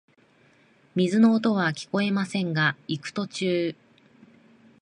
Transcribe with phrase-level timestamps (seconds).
[0.95, 3.75] 水の音はきこえませんが、行く途中、